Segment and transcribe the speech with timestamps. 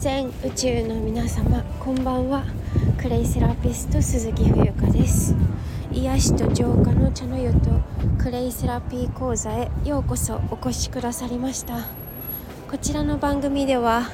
[0.00, 2.42] 全宇宙の皆様こんばんは。
[2.98, 5.34] クレイセラピスト鈴木冬香です。
[5.92, 7.58] 癒しと浄化の茶の湯と
[8.18, 11.80] クレイセラピー講座へようこそお越しくださりました。
[12.70, 14.08] こちらの番組では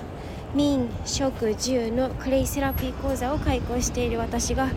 [0.56, 4.70] 民食住のクレイセラピー講座を開講している私が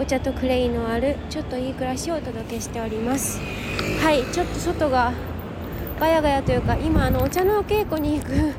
[0.00, 3.38] お茶とクレイのあるちょっといい暮らしをお届けしております。
[4.02, 5.12] はいちょっと外が
[6.00, 8.52] ガヤガヤというか今あのお茶のお稽古に行く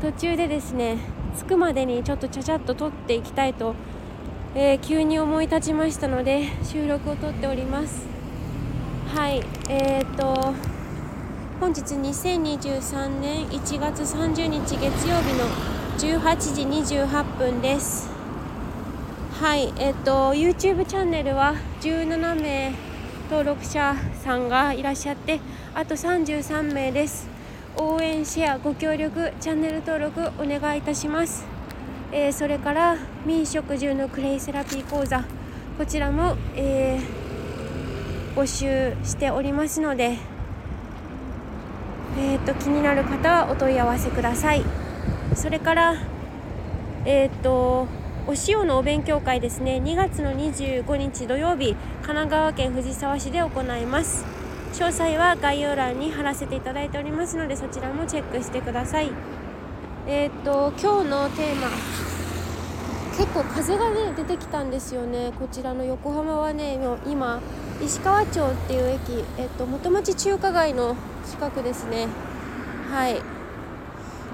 [0.00, 3.74] 途中でですね着くまでにちょっとちゃちゃっと撮っていきたいと、
[4.54, 8.06] えー、急に思い立ちましたので収録を撮っております。
[9.14, 10.76] はいえーと
[11.58, 15.46] 本日2023年1月30日月曜日の
[15.96, 16.36] 18
[16.84, 18.10] 時28分です。
[19.40, 22.74] はいえっ、ー、と YouTube チャンネルは17名
[23.30, 25.40] 登録者さんがいらっしゃって
[25.74, 27.35] あと33名です。
[27.76, 31.44] 応援シェアご協力チャンネル登録お願いいたします、
[32.12, 35.24] えー、それから民食住のクレイセラピー講座。
[35.78, 40.16] こちらも、えー、募集しておりますので
[42.18, 44.64] えーと、気になる方はお問い合わせください。
[45.34, 45.96] それから
[47.04, 47.88] えっ、ー、と
[48.26, 49.82] お塩のお勉強会ですね。
[49.84, 54.45] 2月の25日土曜日神奈川県藤沢市で行います。
[54.76, 59.10] 詳細は概要欄に貼らせていただいておりますのでそちらもチェックしてください。
[60.06, 61.68] えっ、ー、と今日のテーマ。
[63.16, 65.32] 結構風がね出てきたんですよね。
[65.38, 67.40] こちらの横浜はね今
[67.82, 70.94] 石川町っていう駅、えっと、元町中華街の
[71.26, 72.08] 近くですね。
[72.90, 73.22] はい。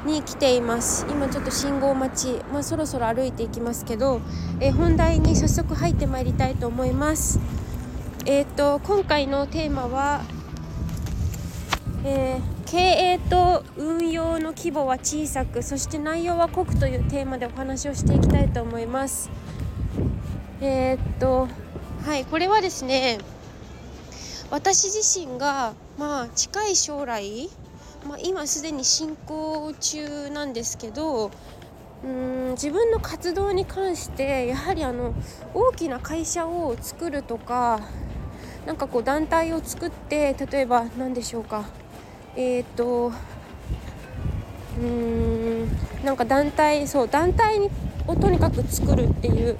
[0.04, 1.06] に来ています。
[1.08, 4.20] 今ちょっと信号待ち、まあ、そろそろ歩いていきますけど、
[4.58, 7.61] え本題に早速入ってまいりたいと思います。
[8.24, 10.22] えっ、と今回のテーマは、
[12.04, 19.28] えー、経営と運用の規模は小さくそして内容は濃くというテーマでお話をしていきたいと思います。
[20.60, 21.48] えー、っと
[22.04, 23.18] はいこれはですね
[24.52, 27.50] 私自身がまあ近い将来、
[28.06, 31.32] まあ、今すでに進行中なんですけど
[32.04, 35.12] うん自分の活動に関してやはりあの
[35.54, 37.80] 大きな会社を作るとか
[38.66, 41.64] なんかこう団体を作って例えば何でしょうか。
[42.36, 45.68] えっ、とうーん
[46.04, 47.70] なんか団体そう団体
[48.06, 49.58] をとにかく作るっていう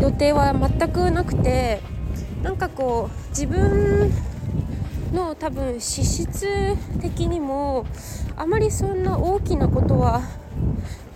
[0.00, 1.80] 予定は全くなくて
[2.42, 4.12] なんかこう自分
[5.12, 7.86] の多分資質的にも
[8.36, 10.22] あまりそんな大きなことは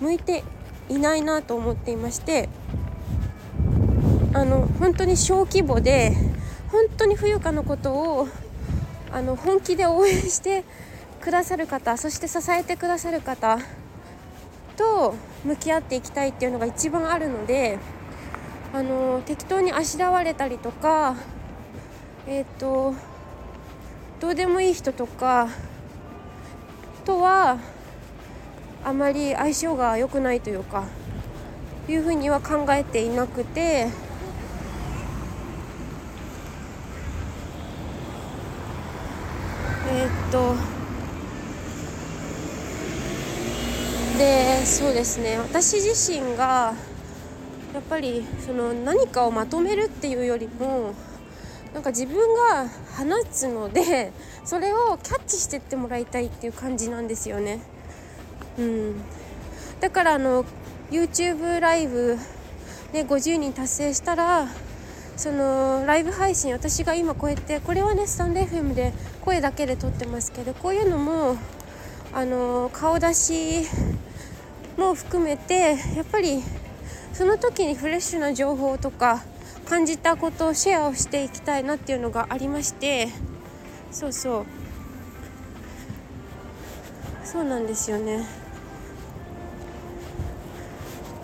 [0.00, 0.44] 向いて
[0.88, 2.48] いないなと思っていまして
[4.32, 6.14] あの本当に小規模で
[6.70, 8.28] 本当に冬香のことを
[9.12, 10.64] あの本気で応援して
[11.20, 13.58] くださる方そして支えてくださる方
[14.76, 17.78] と向き合っていきたいっていうのが一番あるので
[18.72, 21.16] あの適当にあしらわれたりとか
[22.26, 22.94] えっ、ー、と
[24.20, 25.48] どうでもいい人とか
[27.04, 27.58] とは
[28.84, 30.84] あまり相性が良くないというか
[31.88, 33.88] いうふうには考えていなくて
[39.88, 40.54] えー、っと。
[44.18, 45.38] でそうですね。
[45.38, 46.74] 私自身が
[47.74, 50.94] やっぱりその何かをまとめるっていうよりも
[51.74, 54.12] なんか自分が放つので
[54.44, 57.60] それをキャッチしてってもらいたいっていう感じなんですよね。
[58.58, 58.94] うん、
[59.80, 60.46] だからあの
[60.90, 62.16] YouTube ライブ
[62.92, 64.48] で50人達成したら
[65.16, 71.36] そのライブ配信私が今こうやってこれはねスタンド FM で声だけで撮ってますけどこういうのも
[72.12, 73.62] あの顔出し
[74.76, 76.42] も含めてやっぱり
[77.12, 79.24] その時にフレッシュな情報とか
[79.64, 83.08] 感じたことをシェアをしていきたいなっていうのがありまして
[83.90, 84.46] そうそう。
[87.26, 88.24] そうなんですよね。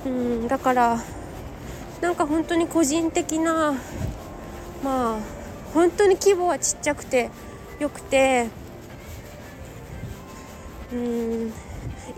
[0.04, 0.98] うんだから
[2.02, 3.74] なんか本当に個人的な
[4.82, 5.18] まあ
[5.72, 7.30] 本当に規模はちっちゃくて
[7.78, 8.48] よくて
[10.92, 11.52] うん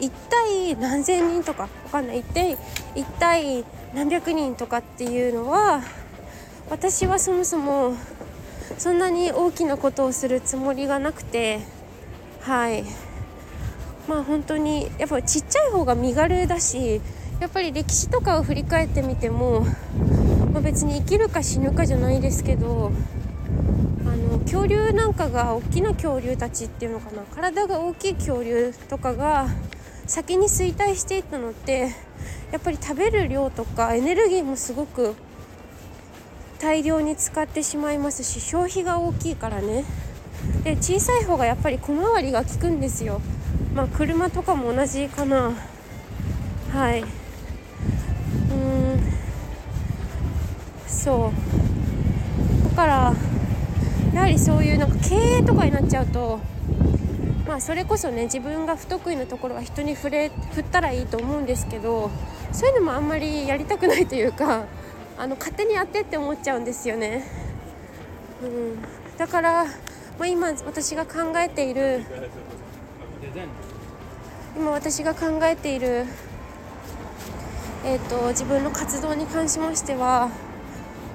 [0.01, 2.23] 1対何千人とかわかんない。
[2.23, 2.57] 1対
[2.95, 3.65] 1対
[3.95, 5.83] 何百人とかっていうのは
[6.71, 7.95] 私はそもそも
[8.79, 11.61] そんなに大きなことをするつもりがなくて
[12.41, 12.85] はい。
[14.09, 17.01] まあ本当にやっぱちっちゃい方が身軽だし
[17.45, 19.67] やっぱり歴史とかを振り返ってみても、
[20.55, 22.91] まあ、別に生きるか死ぬかじゃないですけど
[24.07, 29.49] あの恐竜なんかが大きな恐竜たちっていうのかな体が大きい恐竜とかが
[30.07, 31.91] 先に衰退していったのって
[32.51, 35.15] やっぱり食べる量とかエネルギーもすごく
[36.61, 39.85] 大量に使ってしまいますし消費が大きいからね。
[40.63, 43.21] で小さい方がやっぱり小回りが利くんですよ。
[43.75, 45.53] まあ車とかも同じかな。
[46.73, 47.05] はい。
[51.05, 53.15] そうだから
[54.15, 56.41] やはりそういうなんか経営とかになっちゃうと
[57.47, 62.11] まあそれこそね自分が不得意なところは人に触れ振ったらいいと思うんですけど
[62.53, 64.65] そういうのもあんまりやりたくないというか
[65.19, 67.23] あの勝手にやってって思っちゃうんですよね。
[68.43, 68.79] うん、
[69.19, 69.71] だから、ま
[70.21, 72.03] あ、今私が考えている
[74.57, 76.07] 今私が考えている、
[77.85, 80.31] えーと、自分の活動に関しましては、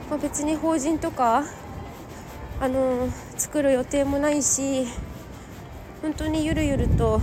[0.10, 1.44] まあ、別に法人とか
[2.60, 4.88] あの作る予定もないし
[6.02, 7.22] 本当にゆるゆると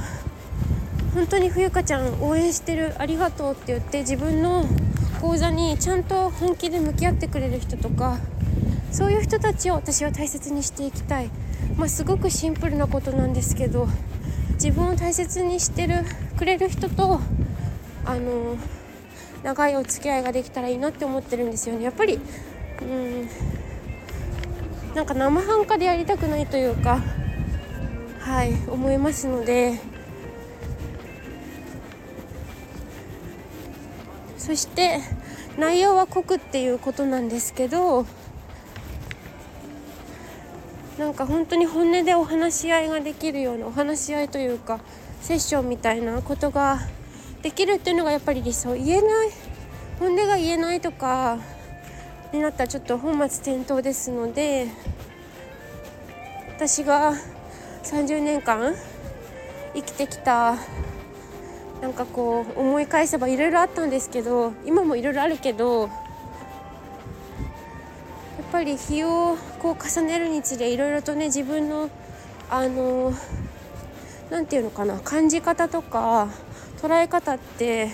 [1.14, 4.64] 本当に冬香ちゃん応援してるありがとうって言って自分の
[5.20, 8.18] 講座にちゃんと本気で向き合ってくれる人とか
[8.92, 11.30] そういう人たちを私は大切にしていきたい、
[11.76, 13.88] まあ、すごくシンプルなことなんですけど
[14.54, 16.04] 自分を大切にしてる
[16.38, 17.20] くれる人と
[18.04, 18.56] あの
[19.42, 21.84] 長いお付き合いができたらいいなって思ってるんですよね。
[21.84, 22.18] やっぱり
[22.82, 23.28] うん。
[24.94, 27.02] なんか生半可でやりたくないというか
[28.20, 29.96] はい思いますので。
[34.46, 35.00] そして
[35.58, 38.06] 内容は濃くっていうことなんですけど
[40.98, 44.78] なんか本当に本音でお話し合いができるようなお話し合いというか
[45.20, 46.78] セッションみたいなことが
[47.42, 48.72] できるっていうのがやっぱり理想。
[48.74, 49.30] 言えない
[49.98, 51.38] 本音が言えないとか
[52.36, 54.68] になったらちょっと本末転倒ですので
[56.54, 57.14] 私が
[57.82, 58.74] 30年間
[59.74, 60.56] 生きてきた
[61.80, 65.90] なんかこう思い返せばいろいろあったんですけど今もいろいろあるけどやっ
[68.52, 71.90] ぱり日をこう重ねるにつれいろいろとね自分の
[72.48, 73.12] あの
[74.30, 76.28] 何て言うのかな感じ方とか
[76.80, 77.90] 捉え方って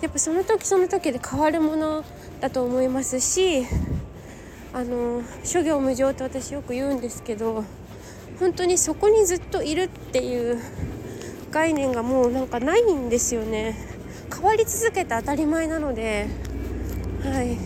[0.00, 2.04] やっぱその時その時で変わるもの
[2.40, 3.66] だと思いますし
[4.72, 7.64] あの諸行無常と私よく言うんですけど
[8.38, 10.58] 本当にそこにずっといるっていう
[11.50, 13.74] 概念がもうなんかないんですよね。
[14.32, 16.28] 変わり続けて当たり前なので
[17.22, 17.56] はい。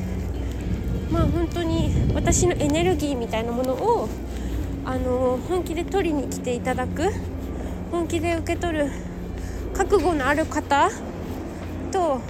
[1.10, 4.08] まあ本当に私のエネルギーみたいなものを
[4.86, 7.10] あの本気で取りに来ていただく
[7.90, 8.90] 本気で受け取る
[9.74, 10.90] 覚悟のある方
[11.90, 12.20] と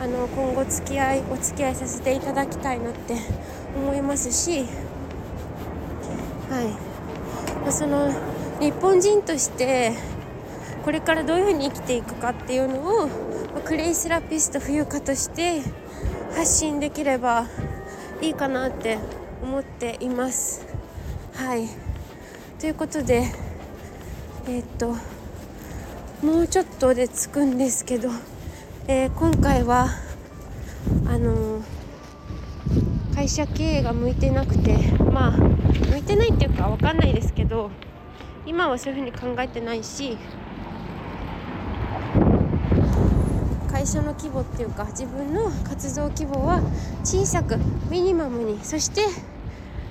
[0.00, 3.16] あの今後付き合いお付き合いさせていただきたいなって
[3.76, 4.60] 思いますし
[6.48, 6.64] はい、
[7.62, 8.10] まあ、その
[8.60, 9.92] 日本人として
[10.86, 13.08] これからどういうふうに生きていくかっていうのを
[13.66, 15.60] クレイセラピスト冬香として
[16.34, 17.46] 発信できれば
[18.22, 18.98] いいかなって
[19.42, 20.64] 思っています。
[21.34, 21.68] はい。
[22.58, 23.24] ということで
[24.48, 24.96] えー、っと
[26.26, 28.10] もうちょっとで着くんですけど、
[28.92, 29.86] えー、今回は
[31.06, 34.78] あのー、会社経営が向いてなくて
[35.12, 37.70] まあ向いてないっていうか分かんないですけど
[38.46, 40.18] 今はそういうふうに考えてないし
[43.70, 46.60] 会社の規模っていうか自分の活動規模は
[47.04, 47.58] 小さく
[47.92, 49.02] ミニマムにそして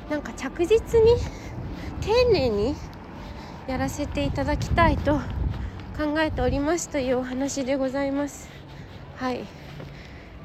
[0.10, 1.16] なんか着実に
[2.02, 2.76] 丁寧に
[3.66, 5.20] やらせていただきたいと
[5.98, 8.59] 考えておりますというお話でございます。
[9.20, 9.46] はい。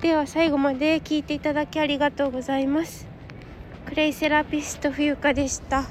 [0.00, 3.06] では最後まで聞いていただきありがとうございます。
[3.86, 5.84] クレイセラピスト冬香でした。